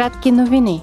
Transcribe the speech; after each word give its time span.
Кратки 0.00 0.30
новини. 0.30 0.82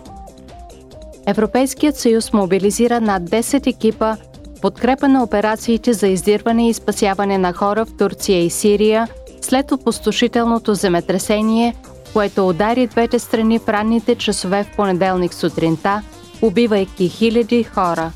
Европейският 1.26 1.98
съюз 1.98 2.34
мобилизира 2.34 3.02
над 3.02 3.24
10 3.24 3.68
екипа 3.68 4.16
подкрепа 4.62 5.08
на 5.08 5.24
операциите 5.24 5.94
за 5.94 6.08
издирване 6.08 6.70
и 6.70 6.74
спасяване 6.74 7.38
на 7.38 7.54
хора 7.54 7.86
в 7.86 7.98
Турция 7.98 8.44
и 8.44 8.50
Сирия 8.50 9.08
след 9.42 9.72
опустошителното 9.72 10.74
земетресение, 10.74 11.76
което 12.14 12.48
удари 12.48 12.88
двете 12.88 13.20
страни 13.20 13.60
в 13.60 13.70
ранните 13.70 14.16
часове 14.16 14.64
в 14.64 14.76
понеделник 14.76 15.34
сутринта, 15.34 16.02
убивайки 16.42 17.10
хиляди 17.10 17.64
хора. 17.64 18.12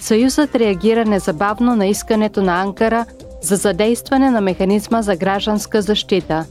Съюзът 0.00 0.54
реагира 0.54 1.04
незабавно 1.04 1.76
на 1.76 1.86
искането 1.86 2.42
на 2.42 2.62
Анкара 2.62 3.06
за 3.42 3.56
задействане 3.56 4.30
на 4.30 4.40
механизма 4.40 5.02
за 5.02 5.16
гражданска 5.16 5.82
защита. 5.82 6.44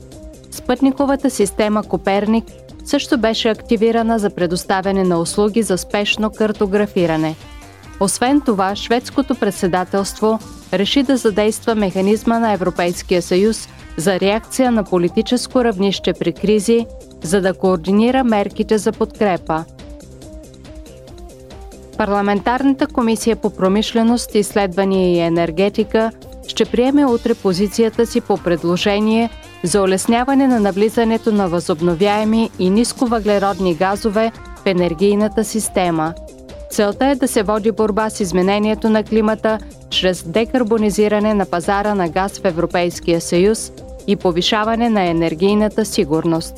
Спътниковата 0.52 1.30
система 1.30 1.84
Коперник 1.84 2.46
също 2.86 3.18
беше 3.18 3.50
активирана 3.50 4.20
за 4.20 4.30
предоставяне 4.30 5.04
на 5.04 5.20
услуги 5.20 5.64
за 5.64 5.78
спешно 5.78 6.30
картографиране. 6.30 7.36
Освен 8.00 8.42
това, 8.42 8.76
шведското 8.76 9.36
председателство 9.36 10.40
реши 10.74 11.04
да 11.04 11.18
задейства 11.18 11.76
механизма 11.76 12.40
на 12.40 12.52
Европейския 12.52 13.22
съюз 13.22 13.70
за 13.98 14.20
реакция 14.20 14.72
на 14.72 14.84
политическо 14.84 15.64
равнище 15.64 16.14
при 16.14 16.34
кризи, 16.34 16.86
за 17.24 17.42
да 17.42 17.54
координира 17.54 18.24
мерките 18.24 18.78
за 18.78 18.92
подкрепа. 18.92 19.64
Парламентарната 21.98 22.88
комисия 22.88 23.36
по 23.36 23.50
промишленост, 23.50 24.36
изследвания 24.36 25.12
и 25.12 25.20
енергетика 25.20 26.12
ще 26.50 26.66
приеме 26.66 27.06
утре 27.06 27.34
позицията 27.34 28.06
си 28.06 28.22
по 28.22 28.38
предложение 28.38 29.30
за 29.64 29.82
улесняване 29.82 30.48
на 30.48 30.60
навлизането 30.60 31.32
на 31.32 31.48
възобновяеми 31.50 32.50
и 32.60 32.70
нисковъглеродни 32.70 33.76
газове 33.76 34.32
в 34.64 34.66
енергийната 34.66 35.44
система. 35.44 36.14
Целта 36.72 37.06
е 37.06 37.16
да 37.16 37.28
се 37.28 37.44
води 37.44 37.72
борба 37.72 38.10
с 38.10 38.20
изменението 38.20 38.90
на 38.90 39.04
климата 39.04 39.60
чрез 39.90 40.24
декарбонизиране 40.24 41.34
на 41.34 41.46
пазара 41.46 41.96
на 41.96 42.10
газ 42.10 42.40
в 42.40 42.46
Европейския 42.46 43.22
съюз 43.22 43.72
и 44.08 44.16
повишаване 44.16 44.90
на 44.90 45.04
енергийната 45.04 45.86
сигурност. 45.86 46.54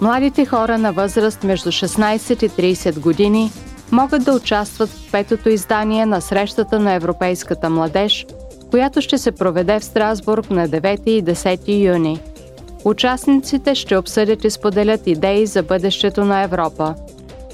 Младите 0.00 0.46
хора 0.46 0.78
на 0.78 0.92
възраст 0.92 1.44
между 1.44 1.72
16 1.72 2.44
и 2.44 2.74
30 2.74 3.00
години 3.00 3.50
могат 3.92 4.24
да 4.24 4.32
участват 4.32 4.88
в 4.88 5.12
петото 5.12 5.48
издание 5.48 6.06
на 6.06 6.20
Срещата 6.20 6.78
на 6.78 6.92
Европейската 6.92 7.70
младеж– 7.70 8.26
която 8.70 9.00
ще 9.00 9.18
се 9.18 9.32
проведе 9.32 9.80
в 9.80 9.84
Страсбург 9.84 10.50
на 10.50 10.68
9 10.68 11.08
и 11.08 11.24
10 11.24 11.94
юни. 11.94 12.20
Участниците 12.84 13.74
ще 13.74 13.96
обсъдят 13.96 14.44
и 14.44 14.50
споделят 14.50 15.06
идеи 15.06 15.46
за 15.46 15.62
бъдещето 15.62 16.24
на 16.24 16.42
Европа. 16.42 16.94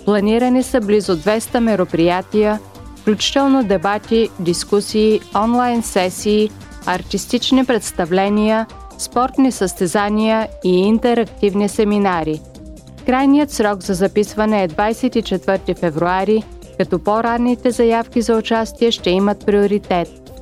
Планирани 0.05 0.63
са 0.63 0.81
близо 0.81 1.17
200 1.17 1.59
мероприятия, 1.59 2.61
включително 3.01 3.65
дебати, 3.65 4.29
дискусии, 4.41 5.21
онлайн 5.37 5.83
сесии, 5.83 6.51
артистични 6.87 7.65
представления, 7.65 8.67
спортни 8.99 9.53
състезания 9.53 10.49
и 10.65 10.79
интерактивни 10.79 11.69
семинари. 11.69 12.41
Крайният 13.07 13.51
срок 13.51 13.83
за 13.83 13.95
записване 13.95 14.65
е 14.65 14.69
24 14.69 15.79
февруари, 15.79 16.43
като 16.79 16.99
по-ранните 16.99 17.71
заявки 17.71 18.23
за 18.23 18.37
участие 18.37 18.91
ще 18.91 19.11
имат 19.11 19.47
приоритет– 19.47 20.09